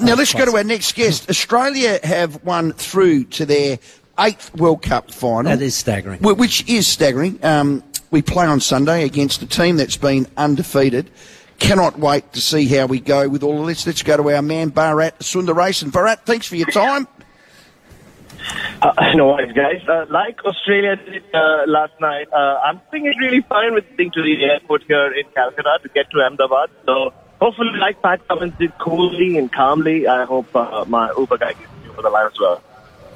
Now 0.00 0.14
let's 0.14 0.32
go 0.32 0.44
to 0.44 0.56
our 0.56 0.64
next 0.64 0.94
guest. 0.94 1.28
Australia 1.30 2.00
have 2.02 2.42
won 2.44 2.72
through 2.72 3.24
to 3.24 3.46
their 3.46 3.78
eighth 4.18 4.54
World 4.54 4.82
Cup 4.82 5.10
final. 5.10 5.50
That 5.50 5.62
is 5.62 5.74
staggering. 5.74 6.20
Which 6.20 6.68
is 6.68 6.86
staggering. 6.86 7.42
Um, 7.44 7.82
we 8.10 8.22
play 8.22 8.46
on 8.46 8.60
Sunday 8.60 9.04
against 9.04 9.42
a 9.42 9.46
team 9.46 9.76
that's 9.76 9.96
been 9.96 10.26
undefeated. 10.36 11.10
Cannot 11.58 11.98
wait 11.98 12.32
to 12.32 12.40
see 12.40 12.66
how 12.66 12.86
we 12.86 13.00
go 13.00 13.28
with 13.28 13.42
all 13.42 13.60
of 13.60 13.66
this. 13.66 13.86
Let's 13.86 14.02
go 14.02 14.16
to 14.16 14.30
our 14.34 14.42
man 14.42 14.70
Bharat 14.70 15.18
Sundaresan. 15.18 15.90
Bharat, 15.90 16.20
thanks 16.24 16.46
for 16.46 16.56
your 16.56 16.70
time. 16.70 17.06
Uh, 18.80 19.12
no 19.14 19.28
worries, 19.28 19.52
guys. 19.52 19.86
Uh, 19.86 20.06
like 20.08 20.42
Australia 20.44 20.96
did 20.96 21.22
uh, 21.34 21.64
last 21.66 21.92
night, 22.00 22.28
uh, 22.32 22.60
I'm 22.64 22.80
thinking 22.90 23.12
really 23.20 23.42
fine 23.42 23.74
with 23.74 23.88
getting 23.90 24.10
to 24.12 24.22
the 24.22 24.44
airport 24.44 24.84
here 24.84 25.12
in 25.12 25.24
Calcutta 25.34 25.78
to 25.82 25.88
get 25.90 26.10
to 26.10 26.20
Ahmedabad. 26.20 26.70
So 26.86 27.12
hopefully, 27.40 27.70
like 27.78 28.00
Pat 28.02 28.26
Cummins 28.28 28.54
did 28.58 28.76
coolly 28.78 29.38
and 29.38 29.52
calmly, 29.52 30.06
I 30.06 30.24
hope 30.24 30.54
uh, 30.54 30.84
my 30.86 31.12
Uber 31.16 31.38
guy 31.38 31.52
gets 31.52 31.70
you 31.84 31.92
for 31.92 32.02
the 32.02 32.10
line 32.10 32.26
as 32.26 32.38
well. 32.38 32.62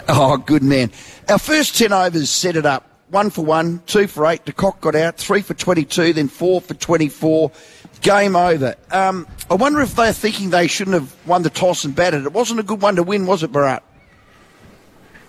Oh, 0.08 0.36
good 0.36 0.62
man. 0.62 0.90
Our 1.28 1.38
first 1.38 1.76
10 1.78 1.92
overs 1.92 2.30
set 2.30 2.56
it 2.56 2.66
up. 2.66 2.90
One 3.10 3.30
for 3.30 3.44
one, 3.44 3.82
two 3.86 4.06
for 4.06 4.26
eight. 4.26 4.44
De 4.44 4.52
Kock 4.52 4.80
got 4.80 4.94
out, 4.94 5.16
three 5.16 5.42
for 5.42 5.54
22, 5.54 6.14
then 6.14 6.28
four 6.28 6.60
for 6.60 6.74
24. 6.74 7.52
Game 8.00 8.34
over. 8.36 8.74
Um, 8.90 9.26
I 9.50 9.54
wonder 9.54 9.80
if 9.80 9.94
they're 9.94 10.12
thinking 10.12 10.50
they 10.50 10.66
shouldn't 10.66 10.94
have 10.94 11.14
won 11.26 11.42
the 11.42 11.50
toss 11.50 11.84
and 11.84 11.94
batted. 11.94 12.24
It 12.26 12.32
wasn't 12.32 12.60
a 12.60 12.62
good 12.62 12.82
one 12.82 12.96
to 12.96 13.02
win, 13.02 13.26
was 13.26 13.42
it, 13.42 13.52
Bharat? 13.52 13.82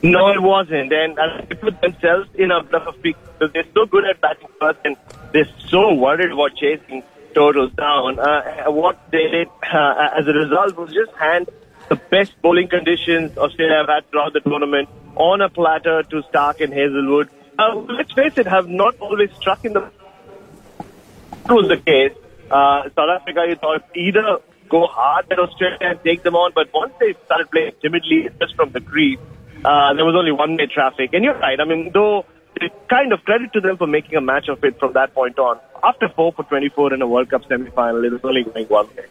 No, 0.02 0.30
it 0.32 0.42
wasn't. 0.42 0.92
And 0.92 1.18
uh, 1.18 1.42
they 1.48 1.56
put 1.56 1.80
themselves 1.82 2.30
in 2.36 2.52
a 2.52 2.64
bit 2.64 2.82
of 2.82 3.02
because 3.02 3.52
they're 3.54 3.66
so 3.74 3.86
good 3.86 4.06
at 4.06 4.20
batting 4.20 4.48
first 4.60 4.80
and 4.84 4.98
they're 5.32 5.48
so 5.68 5.94
worried 5.94 6.32
about 6.32 6.56
chasing 6.56 7.04
totals 7.36 7.72
down. 7.74 8.18
Uh, 8.18 8.72
what 8.72 9.00
they 9.12 9.28
did 9.28 9.50
uh, 9.72 10.10
as 10.18 10.28
a 10.28 10.34
result 10.34 10.76
was 10.78 10.94
just 10.94 11.12
hand 11.18 11.50
the 11.90 11.96
best 11.96 12.34
bowling 12.42 12.68
conditions 12.68 13.38
Australia 13.38 13.78
have 13.78 13.88
had 13.88 14.10
throughout 14.10 14.34
the 14.34 14.40
tournament 14.40 14.90
on 15.16 15.42
a 15.42 15.50
platter 15.50 16.02
to 16.04 16.24
Stark 16.30 16.62
and 16.62 16.74
Hazlewood. 16.74 17.30
Uh, 17.60 17.76
let's 17.98 18.12
face 18.14 18.38
it, 18.38 18.48
have 18.48 18.68
not 18.68 19.00
always 19.00 19.32
struck 19.36 19.64
in 19.64 19.74
the. 19.74 19.92
That 21.46 21.54
was 21.54 21.68
the 21.68 21.78
case. 21.78 22.14
Uh, 22.50 22.90
South 22.96 23.10
Africa, 23.20 23.46
you 23.48 23.56
thought 23.56 23.84
either 23.96 24.40
go 24.70 24.88
hard 24.88 25.32
at 25.32 25.40
Australia 25.40 25.78
and 25.82 26.00
take 26.04 26.24
them 26.24 26.36
on, 26.36 26.52
but 26.56 26.74
once 26.74 26.94
they 27.00 27.14
started 27.26 27.50
playing 27.52 27.74
timidly, 27.82 28.30
just 28.40 28.56
from 28.56 28.72
the 28.72 28.82
crease, 28.82 29.20
uh, 29.64 29.94
there 29.94 30.06
was 30.06 30.16
only 30.16 30.32
one-way 30.32 30.66
traffic. 30.66 31.12
And 31.14 31.24
you're 31.24 31.38
right. 31.38 31.60
I 31.60 31.66
mean, 31.66 31.92
though, 31.94 32.26
kind 32.90 33.14
of 33.14 33.24
credit 33.24 33.54
to 33.54 33.62
them 33.62 33.78
for 33.78 33.88
making 33.88 34.16
a 34.16 34.22
match 34.22 34.48
of 34.50 34.64
it 34.64 34.80
from 34.80 34.94
that 34.94 35.14
point 35.14 35.38
on. 35.40 35.60
After 35.86 36.10
four 36.10 36.34
for 36.34 36.44
24 36.44 36.96
in 36.96 37.02
a 37.04 37.08
World 37.08 37.30
Cup 37.30 37.48
semi-final, 37.48 38.04
it 38.04 38.12
was 38.12 38.22
only 38.24 38.44
going 38.44 38.66
one 38.66 38.88
way. 38.98 39.06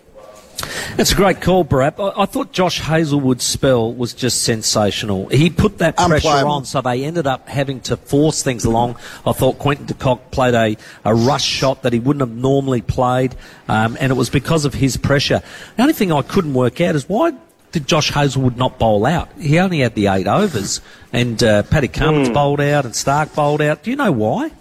It's 0.97 1.13
a 1.13 1.15
great 1.15 1.41
call, 1.41 1.65
Bharat. 1.65 1.99
I, 1.99 2.23
I 2.23 2.27
thought 2.27 2.53
Josh 2.53 2.81
Hazlewood's 2.81 3.45
spell 3.45 3.93
was 3.93 4.13
just 4.13 4.43
sensational. 4.43 5.29
He 5.29 5.51
put 5.51 5.79
that 5.79 5.97
pressure 5.97 6.29
on, 6.29 6.65
so 6.65 6.81
they 6.81 7.05
ended 7.05 7.29
up 7.29 7.49
having 7.49 7.81
to 7.83 7.97
force 7.97 8.43
things 8.43 8.65
along. 8.65 8.97
I 9.25 9.33
thought 9.33 9.59
Quentin 9.59 9.87
de 9.87 9.95
Kock 9.95 10.33
played 10.33 10.55
a, 10.55 10.77
a 11.05 11.15
rush 11.15 11.45
shot 11.45 11.83
that 11.83 11.93
he 11.93 12.01
wouldn't 12.01 12.29
have 12.29 12.37
normally 12.37 12.83
played, 12.83 13.37
um, 13.69 13.97
and 14.01 14.11
it 14.11 14.15
was 14.17 14.31
because 14.31 14.65
of 14.65 14.75
his 14.75 14.97
pressure. 14.97 15.43
The 15.77 15.83
only 15.83 15.95
thing 15.95 16.11
I 16.11 16.23
couldn't 16.23 16.55
work 16.55 16.81
out 16.81 16.97
is 16.97 17.09
why 17.09 17.35
did 17.71 17.87
Josh 17.87 18.11
Hazlewood 18.11 18.57
not 18.57 18.79
bowl 18.79 19.05
out? 19.05 19.29
He 19.39 19.59
only 19.59 19.81
had 19.81 19.95
the 19.95 20.09
eight 20.09 20.27
overs, 20.27 20.81
and 21.13 21.43
uh, 21.43 21.65
Paddy 21.65 21.89
Cummins 21.89 22.31
bowled 22.31 22.61
out 22.61 22.85
and 22.85 22.95
Stark 22.95 23.35
bowled 23.35 23.63
out. 23.63 23.83
Do 23.85 23.91
you 23.91 23.97
know 23.97 24.13
why? 24.13 24.53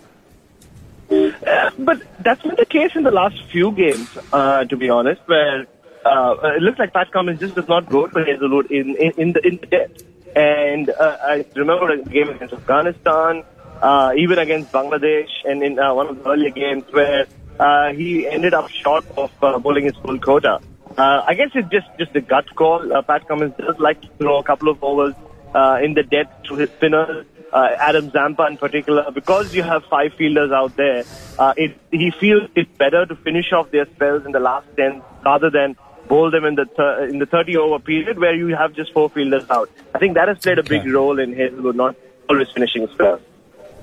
But 1.78 2.02
that's 2.20 2.42
been 2.42 2.56
the 2.56 2.66
case 2.66 2.96
in 2.96 3.04
the 3.04 3.12
last 3.12 3.42
few 3.52 3.72
games, 3.72 4.10
uh, 4.32 4.66
to 4.66 4.78
be 4.78 4.90
honest, 4.90 5.22
where 5.26 5.66
uh, 6.06 6.36
it 6.56 6.62
looks 6.62 6.80
like 6.80 6.94
Pat 6.94 7.12
Cummins 7.12 7.40
just 7.40 7.56
does 7.56 7.68
not 7.68 7.90
go 7.90 8.08
for 8.08 8.24
Hazlewood 8.24 8.72
in, 8.72 8.96
in, 8.96 9.12
in 9.18 9.34
the 9.34 9.48
in 9.48 9.58
the 9.58 9.68
depth. 9.68 10.04
And 10.36 10.90
uh, 10.90 11.18
I 11.22 11.46
remember 11.56 11.90
a 11.92 12.04
game 12.04 12.30
against 12.30 12.54
Afghanistan, 12.54 13.44
uh, 13.82 14.14
even 14.18 14.40
against 14.40 14.72
Bangladesh, 14.72 15.30
and 15.46 15.64
in 15.64 15.80
uh, 15.80 15.94
one 15.94 16.08
of 16.08 16.24
the 16.24 16.30
earlier 16.30 16.50
games 16.50 16.84
where 16.92 17.28
uh, 17.60 17.94
he 17.94 18.28
ended 18.28 18.54
up 18.54 18.70
short 18.70 19.06
of 19.18 19.32
uh, 19.44 19.60
bowling 19.60 19.86
his 19.86 19.96
full 19.98 20.20
quota. 20.20 20.60
Uh, 20.98 21.24
I 21.28 21.34
guess 21.34 21.50
it's 21.56 21.70
just 21.70 21.88
just 21.98 22.16
a 22.16 22.22
gut 22.22 22.46
call. 22.56 22.94
Uh, 22.94 23.02
Pat 23.02 23.28
Cummins 23.28 23.54
does 23.58 23.78
like 23.80 24.02
to 24.02 24.08
throw 24.18 24.40
a 24.40 24.44
couple 24.44 24.70
of 24.70 24.84
overs 24.84 25.16
uh, 25.54 25.80
in 25.84 25.94
the 25.94 26.04
depth 26.04 26.44
to 26.46 26.56
his 26.56 26.70
spinners. 26.70 27.26
Uh, 27.52 27.70
Adam 27.78 28.10
Zampa 28.10 28.48
in 28.48 28.58
particular, 28.58 29.12
because 29.12 29.54
you 29.54 29.62
have 29.62 29.84
five 29.86 30.12
fielders 30.16 30.52
out 30.52 30.76
there, 30.76 31.04
uh, 31.38 31.54
it, 31.58 31.78
he 31.92 32.12
feels 32.12 32.50
it's 32.56 32.72
better 32.78 33.06
to 33.06 33.16
finish 33.16 33.52
off 33.52 33.72
their 33.72 33.86
spells 33.86 34.26
in 34.26 34.32
the 34.32 34.40
last 34.40 34.68
ten 34.76 35.02
rather 35.26 35.50
than 35.50 35.76
bowl 36.08 36.30
them 36.32 36.46
in 36.46 36.56
the 36.56 36.66
thir- 36.66 37.06
in 37.06 37.20
the 37.20 37.26
30 37.26 37.58
over 37.58 37.80
period 37.80 38.20
where 38.20 38.36
you 38.36 38.56
have 38.56 38.74
just 38.74 38.94
four 38.94 39.10
fielders 39.10 39.50
out. 39.50 39.70
I 39.96 40.00
think 40.00 40.16
that 40.16 40.28
has 40.28 40.40
played 40.40 40.60
a 40.60 40.64
big 40.64 40.86
role 40.86 41.20
in 41.20 41.34
Hazlewood 41.34 41.76
not 41.76 41.96
always 42.30 42.50
finishing 42.52 42.88
spells. 42.88 43.22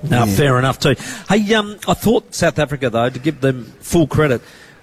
No, 0.03 0.25
fair 0.25 0.57
enough 0.57 0.79
too. 0.79 0.95
Hey, 1.29 1.53
um, 1.53 1.77
I 1.87 1.93
thought 1.93 2.33
South 2.33 2.57
Africa 2.57 2.89
though, 2.89 3.09
to 3.09 3.19
give 3.19 3.41
them 3.41 3.65
full 3.79 4.07
credit, 4.07 4.41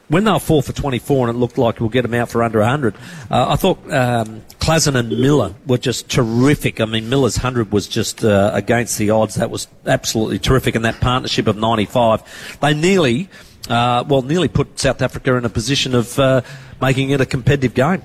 when 0.09 0.25
they 0.25 0.31
were 0.31 0.39
four 0.39 0.63
for 0.63 0.73
24 0.73 1.29
and 1.29 1.37
it 1.37 1.39
looked 1.39 1.59
like 1.59 1.81
we'll 1.81 1.89
get 1.89 2.03
them 2.03 2.15
out 2.15 2.31
for 2.31 2.43
under 2.43 2.61
100, 2.61 2.95
uh, 3.31 3.47
I 3.51 3.57
thought 3.57 3.79
um, 3.93 4.43
and 4.69 5.09
Miller 5.09 5.55
were 5.67 5.79
just 5.79 6.11
terrific. 6.11 6.79
I 6.81 6.85
mean, 6.85 7.09
Miller's 7.09 7.39
100 7.39 7.73
was 7.73 7.89
just 7.89 8.23
uh, 8.23 8.51
against 8.53 8.99
the 8.99 9.11
odds. 9.11 9.37
That 9.37 9.51
was 9.51 9.67
absolutely 9.87 10.39
terrific. 10.39 10.75
And 10.75 10.85
that 10.85 11.01
partnership 11.01 11.47
of 11.47 11.57
95, 11.57 12.59
they 12.61 12.75
nearly, 12.75 13.31
uh, 13.71 14.05
well, 14.07 14.21
nearly 14.21 14.49
put 14.49 14.79
South 14.79 15.01
Africa 15.01 15.37
in 15.37 15.47
a 15.47 15.49
position 15.49 15.95
of 15.95 16.19
uh, 16.19 16.43
making 16.83 17.11
it 17.11 17.21
a 17.21 17.27
competitive 17.27 17.73
game. 17.73 18.03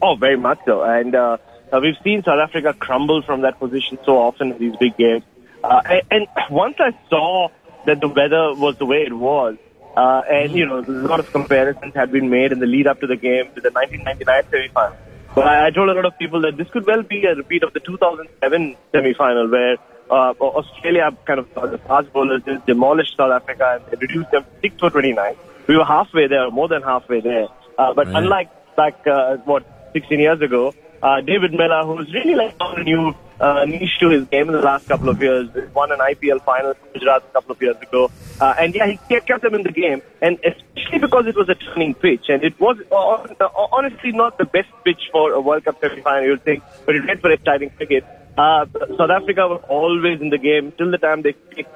Oh, 0.00 0.14
very 0.14 0.36
much 0.36 0.60
so. 0.66 0.82
And 0.82 1.14
uh, 1.16 1.38
we've 1.80 1.96
seen 2.04 2.22
South 2.22 2.38
Africa 2.38 2.72
crumble 2.72 3.22
from 3.22 3.40
that 3.40 3.58
position 3.58 3.98
so 4.04 4.18
often 4.18 4.52
in 4.52 4.58
these 4.58 4.76
big 4.76 4.96
games. 4.96 5.24
Uh, 5.64 5.80
and 6.12 6.28
once 6.50 6.76
I 6.78 6.96
saw 7.08 7.48
that 7.86 8.00
the 8.00 8.08
weather 8.08 8.54
was 8.54 8.76
the 8.78 8.86
way 8.86 9.02
it 9.02 9.12
was, 9.12 9.56
uh, 9.96 10.22
and 10.30 10.52
you 10.52 10.66
know, 10.66 10.78
a 10.78 10.90
lot 11.08 11.20
of 11.20 11.30
comparisons 11.32 11.94
had 11.94 12.10
been 12.12 12.30
made 12.30 12.52
in 12.52 12.58
the 12.58 12.66
lead 12.66 12.86
up 12.86 13.00
to 13.00 13.06
the 13.06 13.16
game 13.16 13.46
to 13.54 13.60
the 13.60 13.70
1999 13.70 14.42
semi-final. 14.50 14.96
But 15.34 15.46
I, 15.46 15.66
I 15.68 15.70
told 15.70 15.88
a 15.88 15.94
lot 15.94 16.04
of 16.04 16.18
people 16.18 16.42
that 16.42 16.56
this 16.56 16.68
could 16.70 16.86
well 16.86 17.02
be 17.02 17.24
a 17.24 17.34
repeat 17.34 17.62
of 17.62 17.72
the 17.72 17.80
2007 17.80 18.76
semi-final 18.92 19.48
where 19.50 19.76
uh, 20.10 20.34
Australia 20.40 21.10
kind 21.26 21.40
of 21.40 21.48
uh, 21.56 21.66
the 21.66 21.78
fast 21.78 22.12
bowlers 22.12 22.42
just 22.44 22.66
demolished 22.66 23.16
South 23.16 23.32
Africa 23.32 23.80
and 23.80 23.86
they 23.90 23.96
reduced 24.06 24.30
them 24.30 24.44
6 24.60 24.74
for 24.78 24.90
29. 24.90 25.34
We 25.68 25.76
were 25.76 25.84
halfway 25.84 26.26
there, 26.26 26.50
more 26.50 26.68
than 26.68 26.82
halfway 26.82 27.20
there. 27.20 27.48
Uh, 27.78 27.94
but 27.94 28.06
Right. 28.08 28.16
unlike 28.22 28.48
back 28.76 29.06
uh, 29.06 29.36
what 29.44 29.64
16 29.94 30.18
years 30.20 30.40
ago, 30.42 30.74
uh, 31.02 31.20
David 31.20 31.52
Miller, 31.52 31.84
who's 31.84 32.12
really 32.12 32.34
like 32.34 32.54
a 32.60 32.82
new 32.82 33.14
uh, 33.42 33.64
niche 33.64 33.98
to 33.98 34.08
his 34.08 34.24
game 34.28 34.48
in 34.48 34.54
the 34.54 34.62
last 34.62 34.88
couple 34.88 35.08
of 35.08 35.20
years, 35.20 35.48
won 35.74 35.90
an 35.90 35.98
IPL 35.98 36.42
final 36.44 36.74
for 36.74 36.86
Gujarat 36.94 37.24
a 37.28 37.32
couple 37.32 37.52
of 37.52 37.60
years 37.60 37.76
ago, 37.76 38.10
uh, 38.40 38.54
and 38.58 38.74
yeah, 38.74 38.86
he 38.86 38.96
kept 39.08 39.26
kept 39.26 39.42
them 39.42 39.54
in 39.54 39.62
the 39.62 39.72
game, 39.72 40.00
and 40.20 40.38
especially 40.44 41.00
because 41.00 41.26
it 41.26 41.36
was 41.36 41.48
a 41.48 41.56
turning 41.56 41.94
pitch, 41.94 42.26
and 42.28 42.44
it 42.44 42.58
was 42.60 42.78
uh, 42.90 43.44
uh, 43.44 43.66
honestly 43.72 44.12
not 44.12 44.38
the 44.38 44.44
best 44.44 44.68
pitch 44.84 45.08
for 45.10 45.32
a 45.32 45.40
World 45.40 45.64
Cup 45.64 45.80
semi-final, 45.80 46.24
you'd 46.24 46.44
think, 46.44 46.62
but 46.86 46.94
it 46.94 47.04
made 47.04 47.20
for 47.20 47.30
exciting 47.32 47.70
cricket. 47.70 48.04
Uh, 48.38 48.64
South 48.96 49.10
Africa 49.10 49.48
were 49.48 49.62
always 49.78 50.20
in 50.20 50.30
the 50.30 50.38
game 50.38 50.72
till 50.78 50.90
the 50.90 50.98
time 50.98 51.22
they 51.22 51.34
keep, 51.54 51.66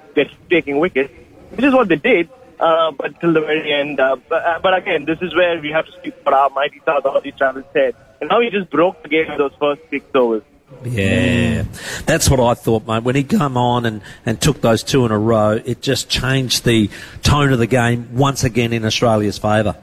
taking 0.49 0.79
wickets, 0.79 1.13
which 1.51 1.65
is 1.65 1.75
what 1.75 1.89
they 1.89 1.97
did. 1.97 2.29
Uh, 2.59 2.91
but 2.93 3.21
till 3.21 3.35
the 3.35 3.41
very 3.43 3.71
end. 3.71 4.01
Uh, 4.01 4.17
but, 4.31 4.43
uh, 4.43 4.59
but 4.63 4.75
again, 4.79 5.05
this 5.05 5.19
is 5.21 5.35
where 5.35 5.61
we 5.61 5.71
have 5.73 5.85
to 5.85 5.93
speak 5.93 6.15
for 6.25 6.33
our 6.33 6.49
mighty 6.49 6.81
South 6.87 7.05
Aussie 7.05 7.37
Travis 7.37 7.67
Head. 7.75 7.95
And 8.19 8.31
now 8.31 8.41
he 8.41 8.49
just 8.49 8.71
broke 8.71 9.03
the 9.03 9.11
game 9.11 9.29
with 9.29 9.37
those 9.37 9.53
first 9.61 9.83
six 9.91 10.07
overs. 10.15 10.43
Yeah, 10.85 11.65
that's 12.07 12.29
what 12.29 12.41
I 12.41 12.55
thought, 12.55 12.87
mate. 12.87 13.03
When 13.03 13.15
he 13.15 13.25
come 13.25 13.57
on 13.57 13.87
and, 13.87 14.03
and 14.25 14.41
took 14.41 14.61
those 14.61 14.83
two 14.83 15.05
in 15.05 15.13
a 15.13 15.19
row, 15.19 15.61
it 15.65 15.81
just 15.81 16.09
changed 16.09 16.65
the 16.65 16.91
tone 17.23 17.53
of 17.53 17.59
the 17.59 17.67
game 17.67 18.17
once 18.17 18.45
again 18.45 18.73
in 18.73 18.85
Australia's 18.85 19.39
favour. 19.39 19.77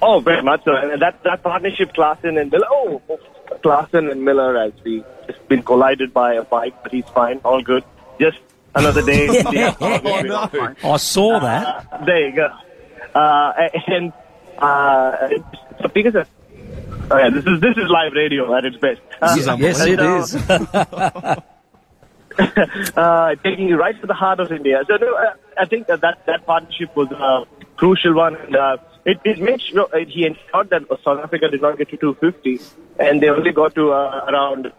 Oh, 0.00 0.20
very 0.20 0.42
much 0.42 0.64
so. 0.64 0.74
And 0.74 1.00
that, 1.02 1.22
that 1.24 1.42
partnership, 1.42 1.92
Klaasen 1.94 2.40
and 2.40 2.50
Miller, 2.50 2.66
oh, 2.70 3.02
Klaasen 3.64 4.10
and 4.10 4.24
Miller 4.24 4.58
has 4.58 4.72
been, 4.80 5.04
just 5.26 5.48
been 5.48 5.62
collided 5.62 6.12
by 6.12 6.34
a 6.34 6.44
bike, 6.44 6.74
but 6.82 6.92
he's 6.92 7.06
fine, 7.06 7.40
all 7.44 7.62
good. 7.62 7.84
Just 8.20 8.38
another 8.74 9.02
day. 9.02 9.26
in 9.26 9.32
the 9.32 10.76
I 10.84 10.96
saw 10.98 11.40
that. 11.40 12.04
There 12.06 12.28
you 12.28 12.36
go. 12.36 12.48
Uh, 13.14 13.68
and 13.86 14.12
uh, 14.58 15.28
so 15.80 15.88
because 15.88 16.14
of, 16.14 16.28
oh 17.10 17.18
yeah, 17.18 17.30
this 17.30 17.44
is 17.44 17.60
this 17.60 17.76
is 17.76 17.88
live 17.88 18.12
radio 18.12 18.56
at 18.56 18.64
its 18.64 18.76
best. 18.76 19.00
Uh, 19.20 19.56
yes, 19.58 19.84
it 19.86 19.98
so, 19.98 20.18
is. 20.18 20.34
uh, 22.96 23.34
taking 23.42 23.68
you 23.68 23.76
right 23.76 24.00
to 24.00 24.06
the 24.06 24.14
heart 24.14 24.40
of 24.40 24.52
India. 24.52 24.82
So 24.86 24.96
no, 24.96 25.14
uh, 25.14 25.34
I 25.58 25.64
think 25.64 25.86
that 25.88 26.00
that, 26.02 26.24
that 26.26 26.46
partnership 26.46 26.94
was 26.94 27.10
a 27.10 27.44
crucial 27.76 28.14
one. 28.14 28.36
And, 28.36 28.56
uh, 28.56 28.76
it, 29.04 29.20
it 29.24 29.40
made 29.40 29.60
sure 29.62 29.88
uh, 29.94 30.04
he 30.06 30.26
ensured 30.26 30.70
that 30.70 30.82
South 31.04 31.20
Africa 31.22 31.48
did 31.48 31.62
not 31.62 31.78
get 31.78 31.88
to 31.90 31.96
250, 31.96 32.60
and 32.98 33.22
they 33.22 33.28
only 33.28 33.52
got 33.52 33.74
to 33.74 33.92
uh, 33.92 34.26
around 34.28 34.72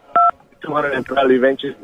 212 0.61 1.31
eventually, 1.31 1.75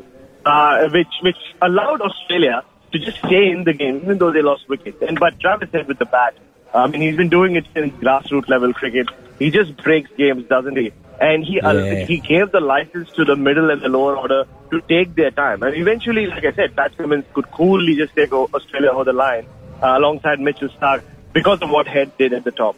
uh, 0.44 0.88
which 0.90 1.08
which 1.22 1.38
allowed 1.60 2.00
Australia 2.00 2.62
to 2.92 2.98
just 2.98 3.18
stay 3.18 3.50
in 3.50 3.64
the 3.64 3.72
game 3.72 3.96
even 3.96 4.18
though 4.18 4.30
they 4.30 4.42
lost 4.42 4.68
wickets. 4.68 5.02
And 5.02 5.18
but 5.18 5.40
Travis 5.40 5.70
Head 5.72 5.88
with 5.88 5.98
the 5.98 6.06
bat, 6.06 6.34
I 6.72 6.86
mean 6.86 7.00
he's 7.00 7.16
been 7.16 7.28
doing 7.28 7.56
it 7.56 7.66
since 7.74 7.92
grassroots 7.94 8.48
level 8.48 8.72
cricket. 8.72 9.08
He 9.38 9.50
just 9.50 9.76
breaks 9.76 10.10
games, 10.16 10.46
doesn't 10.48 10.76
he? 10.76 10.92
And 11.20 11.44
he 11.44 11.60
uh, 11.60 11.72
Yeah. 11.72 12.04
he 12.06 12.18
gave 12.18 12.52
the 12.52 12.60
license 12.60 13.10
to 13.12 13.24
the 13.24 13.36
middle 13.36 13.70
and 13.70 13.80
the 13.80 13.88
lower 13.88 14.16
order 14.16 14.44
to 14.70 14.80
take 14.82 15.14
their 15.14 15.30
time. 15.30 15.62
And 15.62 15.74
eventually, 15.76 16.26
like 16.26 16.44
I 16.44 16.52
said, 16.52 16.76
Pat 16.76 16.96
Cummins 16.96 17.24
could 17.32 17.50
coolly 17.50 17.96
just 17.96 18.14
take 18.14 18.32
Australia 18.32 18.90
over 18.90 19.04
the 19.04 19.12
line 19.14 19.46
uh, 19.82 19.94
alongside 19.96 20.40
Mitchell 20.40 20.68
Stark 20.76 21.04
because 21.32 21.62
of 21.62 21.70
what 21.70 21.86
Head 21.86 22.12
did 22.18 22.32
at 22.32 22.44
the 22.44 22.50
top. 22.52 22.76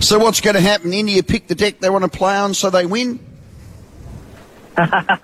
So 0.00 0.18
what's 0.18 0.40
going 0.40 0.54
to 0.54 0.60
happen? 0.60 0.92
India 0.92 1.22
pick 1.22 1.46
the 1.46 1.54
deck 1.54 1.80
they 1.80 1.88
want 1.90 2.04
to 2.04 2.10
play 2.10 2.36
on, 2.36 2.54
so 2.54 2.70
they 2.70 2.86
win. 2.86 3.18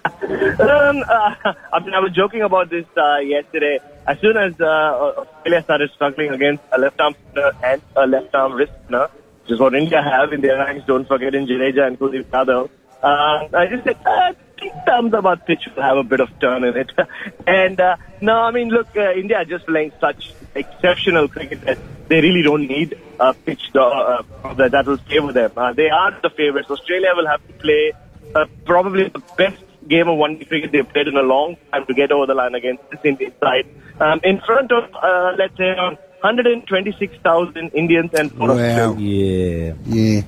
Um, 0.60 1.02
uh, 1.02 1.34
I 1.72 1.80
mean, 1.80 1.94
I 1.94 2.00
was 2.00 2.12
joking 2.14 2.42
about 2.42 2.70
this 2.70 2.84
uh, 2.96 3.16
yesterday. 3.18 3.78
As 4.06 4.18
soon 4.20 4.36
as 4.36 4.52
uh, 4.60 4.64
Australia 4.64 5.62
started 5.62 5.90
struggling 5.94 6.30
against 6.30 6.62
a 6.72 6.78
left 6.78 7.00
arm 7.00 7.14
spinner 7.14 7.52
and 7.64 7.82
a 7.96 8.06
left 8.06 8.34
arm 8.34 8.52
wrist 8.52 8.72
spinner, 8.84 9.08
which 9.42 9.52
is 9.52 9.60
what 9.60 9.74
India 9.74 10.02
have 10.02 10.32
in 10.32 10.40
their 10.40 10.58
ranks, 10.58 10.86
don't 10.86 11.06
forget 11.06 11.34
in 11.34 11.46
Jadeja 11.46 11.86
and 11.86 11.98
Kuldeep 11.98 12.24
Yadav, 12.24 12.70
uh, 13.02 13.48
I 13.56 13.66
just 13.70 13.84
said, 13.84 13.96
uh, 14.04 14.10
I 14.10 14.34
think 14.58 15.14
about 15.14 15.46
pitch 15.46 15.68
will 15.74 15.82
have 15.82 15.96
a 15.96 16.02
bit 16.02 16.20
of 16.20 16.28
turn 16.38 16.64
in 16.64 16.76
it. 16.76 16.92
and 17.46 17.80
uh, 17.80 17.96
no, 18.20 18.34
I 18.34 18.50
mean, 18.50 18.68
look, 18.68 18.88
uh, 18.94 19.12
India 19.12 19.38
are 19.38 19.44
just 19.44 19.66
playing 19.66 19.92
such 20.00 20.32
exceptional 20.54 21.28
cricket 21.28 21.62
that 21.62 21.78
they 22.08 22.20
really 22.20 22.42
don't 22.42 22.66
need 22.66 23.00
a 23.18 23.32
pitch 23.32 23.70
uh, 23.74 24.22
that, 24.56 24.72
that 24.72 24.86
will 24.86 24.98
favor 24.98 25.32
them. 25.32 25.52
Uh, 25.56 25.72
they 25.72 25.88
are 25.88 26.18
the 26.22 26.30
favorites. 26.30 26.70
Australia 26.70 27.10
will 27.14 27.26
have 27.26 27.46
to 27.46 27.52
play 27.54 27.92
uh, 28.34 28.44
probably 28.66 29.08
the 29.08 29.22
best 29.38 29.62
game 29.88 30.08
of 30.08 30.18
one 30.18 30.36
day 30.36 30.44
cricket 30.44 30.70
they've 30.72 30.88
played 30.92 31.08
in 31.08 31.16
a 31.16 31.22
long 31.22 31.56
time 31.72 31.86
to 31.86 31.94
get 31.94 32.12
over 32.12 32.26
the 32.26 32.34
line 32.34 32.54
against 32.54 32.82
this 32.90 33.00
Indian 33.02 33.32
side. 33.40 33.66
Um, 33.98 34.20
in 34.24 34.40
front 34.40 34.72
of, 34.72 34.84
uh, 34.94 35.32
let's 35.38 35.56
say, 35.56 35.64
around 35.64 35.98
126,000 36.22 37.70
Indians 37.70 38.10
and 38.14 38.32
four 38.32 38.48
Wow. 38.48 38.94
Yeah. 38.96 39.74
Yeah. 39.86 40.22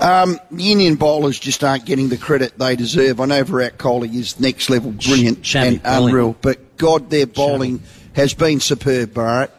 Um, 0.00 0.38
Indian 0.58 0.96
bowlers 0.96 1.38
just 1.38 1.64
aren't 1.64 1.84
getting 1.84 2.08
the 2.08 2.16
credit 2.16 2.58
they 2.58 2.76
deserve. 2.76 3.20
I 3.20 3.26
know 3.26 3.42
Virat 3.44 3.78
Kohli 3.78 4.14
is 4.14 4.38
next 4.38 4.70
level 4.70 4.92
brilliant 4.92 5.44
Shabby 5.44 5.66
and 5.68 5.82
bowling. 5.82 6.08
unreal, 6.08 6.36
but 6.40 6.76
God, 6.76 7.10
their 7.10 7.26
bowling 7.26 7.82
has 8.14 8.34
been 8.34 8.60
superb, 8.60 9.10
Bharat. 9.10 9.50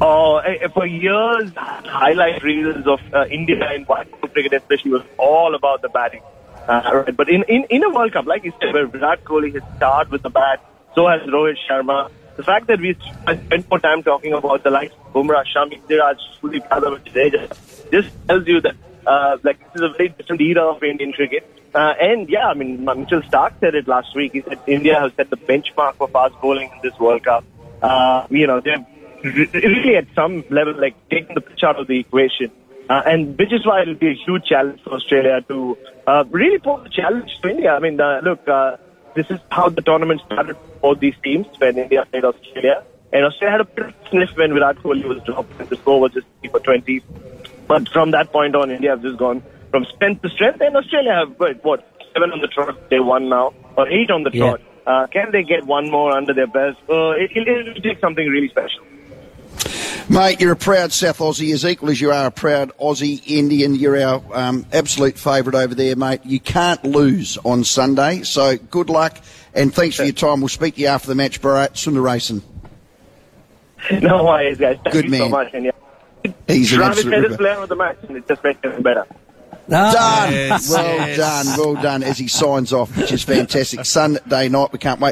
Oh, 0.00 0.38
eh, 0.38 0.68
for 0.68 0.86
years, 0.86 1.52
highlight 1.56 2.42
reels 2.42 2.86
of 2.86 3.00
uh, 3.12 3.26
India 3.26 3.72
in 3.72 3.84
one 3.84 4.06
cricket 4.32 4.52
especially 4.52 4.92
was 4.92 5.02
all 5.18 5.54
about 5.54 5.82
the 5.82 5.88
batting. 5.88 6.22
Uh, 6.68 7.02
right. 7.06 7.16
But 7.16 7.28
in, 7.28 7.42
in, 7.44 7.64
in 7.64 7.82
a 7.82 7.90
World 7.90 8.12
Cup, 8.12 8.26
like 8.26 8.44
you 8.44 8.52
said, 8.60 8.72
where 8.72 8.86
Virat 8.86 9.24
Kohli 9.24 9.52
has 9.54 9.62
started 9.76 10.10
with 10.10 10.22
the 10.22 10.30
bat, 10.30 10.64
so 10.94 11.06
has 11.08 11.20
Rohit 11.22 11.56
Sharma. 11.68 12.10
The 12.40 12.46
fact 12.46 12.68
that 12.68 12.80
we 12.80 12.96
spent 13.22 13.68
more 13.68 13.78
time 13.78 14.02
talking 14.02 14.32
about 14.32 14.62
the 14.62 14.70
likes 14.70 14.94
of 14.94 15.12
Bumrah, 15.12 15.44
Shami, 15.54 15.78
Siraj, 15.86 16.16
Kuldeep 16.40 16.66
Yadav, 16.70 16.96
and 16.96 17.04
Jadeja 17.04 17.92
just 17.92 18.08
tells 18.26 18.46
you 18.48 18.62
that 18.62 18.76
uh, 19.06 19.36
like 19.42 19.58
this 19.60 19.82
is 19.82 19.82
a 19.82 19.92
very 19.94 20.08
different 20.08 20.40
era 20.40 20.62
of 20.62 20.82
Indian 20.82 21.12
cricket. 21.12 21.46
Uh, 21.74 21.92
and 22.00 22.30
yeah, 22.30 22.46
I 22.46 22.54
mean, 22.54 22.82
Mitchell 22.82 23.20
Stark 23.28 23.52
said 23.60 23.74
it 23.74 23.86
last 23.86 24.16
week. 24.16 24.32
He 24.32 24.40
said 24.40 24.58
India 24.66 24.98
has 24.98 25.12
set 25.18 25.28
the 25.28 25.36
benchmark 25.36 25.96
for 25.96 26.08
fast 26.08 26.32
bowling 26.40 26.70
in 26.72 26.78
this 26.82 26.98
World 26.98 27.24
Cup. 27.24 27.44
Uh, 27.82 28.26
you 28.30 28.46
know, 28.46 28.60
they've 28.60 28.86
really 29.22 29.96
at 29.96 30.06
some 30.14 30.42
level 30.48 30.80
like 30.80 30.96
taken 31.10 31.34
the 31.34 31.42
pitch 31.42 31.62
out 31.62 31.78
of 31.78 31.88
the 31.88 31.98
equation. 31.98 32.50
Uh, 32.88 33.02
and 33.04 33.36
which 33.38 33.52
is 33.52 33.66
why 33.66 33.82
it 33.82 33.88
will 33.88 33.96
be 33.96 34.12
a 34.12 34.18
huge 34.24 34.44
challenge 34.46 34.80
for 34.82 34.94
Australia 34.94 35.42
to 35.48 35.76
uh, 36.06 36.24
really 36.30 36.58
pose 36.58 36.86
a 36.86 36.88
challenge 36.88 37.30
to 37.42 37.50
India. 37.50 37.74
I 37.74 37.80
mean, 37.80 38.00
uh, 38.00 38.22
look, 38.24 38.48
uh, 38.48 38.78
this 39.14 39.26
is 39.28 39.38
how 39.50 39.68
the 39.68 39.82
tournament 39.82 40.22
started 40.24 40.56
for 40.80 40.96
these 40.96 41.14
teams 41.22 41.46
when 41.58 41.78
India 41.78 42.04
played 42.10 42.24
Australia. 42.24 42.82
And 43.12 43.24
Australia 43.24 43.52
had 43.58 43.60
a 43.60 43.70
bit 43.74 43.86
of 43.86 43.94
sniff 44.10 44.30
when 44.36 44.52
Virat 44.54 44.76
Kohli 44.82 45.04
was 45.04 45.22
dropped 45.24 45.58
and 45.58 45.68
the 45.68 45.76
score 45.76 46.00
was 46.00 46.12
just 46.12 46.26
3 46.40 46.50
for 46.50 46.60
20. 46.60 47.02
But 47.68 47.88
from 47.92 48.12
that 48.12 48.32
point 48.32 48.54
on, 48.54 48.70
India 48.70 48.90
have 48.90 49.02
just 49.02 49.18
gone 49.18 49.42
from 49.70 49.84
strength 49.94 50.22
to 50.22 50.28
strength. 50.30 50.60
And 50.60 50.76
Australia 50.76 51.14
have, 51.14 51.34
what, 51.38 51.64
what 51.64 51.80
seven 52.14 52.30
on 52.32 52.40
the 52.40 52.48
trot, 52.48 52.78
they 52.90 53.00
won 53.00 53.28
now, 53.28 53.52
or 53.76 53.88
eight 53.88 54.10
on 54.10 54.22
the 54.22 54.30
Yeah. 54.32 54.56
trot. 54.56 54.60
Uh, 54.86 55.06
can 55.12 55.30
they 55.30 55.42
get 55.42 55.66
one 55.66 55.90
more 55.90 56.10
under 56.16 56.34
their 56.34 56.46
belt? 56.46 56.76
Uh, 56.88 57.10
it, 57.14 57.30
it, 57.34 57.46
it 57.46 57.66
will 57.74 57.82
take 57.82 58.00
something 58.00 58.26
really 58.26 58.48
special. 58.48 58.82
Mate, 60.10 60.40
you're 60.40 60.50
a 60.50 60.56
proud 60.56 60.90
South 60.90 61.18
Aussie, 61.18 61.54
as 61.54 61.64
equal 61.64 61.88
as 61.88 62.00
you 62.00 62.10
are 62.10 62.26
a 62.26 62.30
proud 62.32 62.72
Aussie 62.78 63.22
Indian. 63.28 63.76
You're 63.76 63.96
our 64.02 64.20
um, 64.32 64.66
absolute 64.72 65.16
favourite 65.16 65.56
over 65.56 65.72
there, 65.72 65.94
mate. 65.94 66.22
You 66.24 66.40
can't 66.40 66.82
lose 66.84 67.38
on 67.44 67.62
Sunday, 67.62 68.24
so 68.24 68.56
good 68.56 68.90
luck 68.90 69.16
and 69.54 69.72
thanks 69.72 69.94
for 69.94 70.02
your 70.02 70.12
time. 70.12 70.40
We'll 70.40 70.48
speak 70.48 70.74
to 70.74 70.80
you 70.80 70.88
after 70.88 71.06
the 71.06 71.14
match, 71.14 71.40
Bharat 71.40 71.74
Sundaresan. 71.74 72.42
No 74.02 74.24
worries, 74.24 74.58
guys. 74.58 74.76
Thank 74.84 74.92
Good 74.92 75.04
you 75.06 75.10
so 75.12 75.18
man. 75.20 75.30
much. 75.30 75.54
And 75.54 75.64
yeah, 75.64 75.70
He's 76.46 76.70
an 76.72 76.78
Travis 76.80 76.98
absolute 76.98 77.30
Head 77.30 77.38
player 77.38 77.62
of 77.62 77.68
the 77.70 77.76
match, 77.76 77.96
and 78.06 78.16
it 78.18 78.28
just 78.28 78.44
makes 78.44 78.60
it 78.62 78.82
better. 78.82 79.06
Ah, 79.72 80.26
Done. 80.26 80.32
Yes, 80.34 80.70
well 80.70 80.96
yes. 80.96 81.16
done. 81.16 81.58
Well 81.58 81.82
done. 81.82 82.02
As 82.02 82.18
he 82.18 82.28
signs 82.28 82.74
off, 82.74 82.94
which 82.94 83.10
is 83.10 83.22
fantastic. 83.22 83.84
Sunday 83.86 84.50
night. 84.50 84.70
We 84.72 84.78
can't 84.78 85.00
wait. 85.00 85.08